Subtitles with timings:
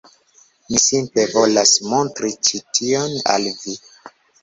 [0.69, 3.81] Mi simple volas montri ĉi tion al vi.